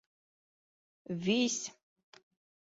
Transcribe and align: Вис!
Вис! 1.23 1.57